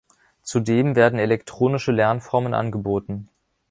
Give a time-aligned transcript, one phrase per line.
[0.41, 3.29] Zudem werden elektronische Lernformen angeboten.